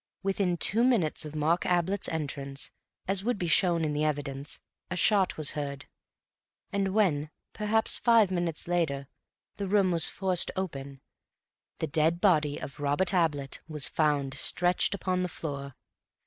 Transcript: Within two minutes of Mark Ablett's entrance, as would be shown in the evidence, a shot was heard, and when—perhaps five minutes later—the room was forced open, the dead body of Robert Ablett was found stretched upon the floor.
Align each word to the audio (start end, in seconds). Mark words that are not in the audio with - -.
Within 0.23 0.57
two 0.57 0.83
minutes 0.83 1.25
of 1.25 1.35
Mark 1.35 1.63
Ablett's 1.63 2.09
entrance, 2.09 2.71
as 3.07 3.23
would 3.23 3.37
be 3.37 3.45
shown 3.45 3.85
in 3.85 3.93
the 3.93 4.03
evidence, 4.03 4.59
a 4.89 4.95
shot 4.95 5.37
was 5.37 5.51
heard, 5.51 5.85
and 6.73 6.95
when—perhaps 6.95 7.99
five 7.99 8.31
minutes 8.31 8.67
later—the 8.67 9.67
room 9.67 9.91
was 9.91 10.07
forced 10.07 10.49
open, 10.55 11.01
the 11.77 11.85
dead 11.85 12.19
body 12.19 12.57
of 12.57 12.79
Robert 12.79 13.13
Ablett 13.13 13.59
was 13.67 13.87
found 13.87 14.33
stretched 14.33 14.95
upon 14.95 15.21
the 15.21 15.29
floor. 15.29 15.75